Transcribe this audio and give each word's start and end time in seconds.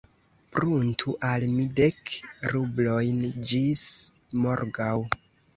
Pruntu 0.53 1.13
al 1.31 1.45
mi 1.57 1.67
dek 1.79 2.11
rublojn 2.53 3.21
ĝis 3.51 3.85
morgaŭ. 4.47 4.93